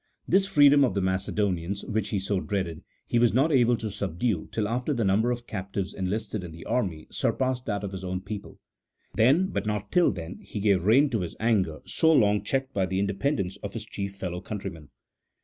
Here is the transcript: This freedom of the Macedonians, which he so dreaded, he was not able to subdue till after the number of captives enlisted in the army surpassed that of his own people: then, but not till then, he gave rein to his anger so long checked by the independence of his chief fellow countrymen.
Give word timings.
This 0.27 0.47
freedom 0.47 0.83
of 0.83 0.95
the 0.95 1.01
Macedonians, 1.01 1.85
which 1.85 2.09
he 2.09 2.17
so 2.17 2.39
dreaded, 2.39 2.83
he 3.05 3.19
was 3.19 3.35
not 3.35 3.51
able 3.51 3.77
to 3.77 3.91
subdue 3.91 4.49
till 4.51 4.67
after 4.67 4.95
the 4.95 5.03
number 5.05 5.29
of 5.29 5.45
captives 5.45 5.93
enlisted 5.93 6.43
in 6.43 6.51
the 6.51 6.65
army 6.65 7.05
surpassed 7.11 7.67
that 7.67 7.83
of 7.83 7.91
his 7.91 8.03
own 8.03 8.19
people: 8.21 8.59
then, 9.13 9.49
but 9.51 9.67
not 9.67 9.91
till 9.91 10.09
then, 10.11 10.39
he 10.41 10.59
gave 10.59 10.85
rein 10.87 11.11
to 11.11 11.19
his 11.21 11.35
anger 11.39 11.81
so 11.85 12.11
long 12.11 12.43
checked 12.43 12.73
by 12.73 12.87
the 12.87 12.97
independence 12.97 13.57
of 13.57 13.73
his 13.73 13.85
chief 13.85 14.15
fellow 14.15 14.41
countrymen. 14.41 14.89